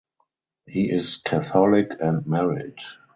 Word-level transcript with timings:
He 0.65 0.89
is 0.91 1.17
catholic 1.17 1.91
and 1.99 2.25
married. 2.25 2.79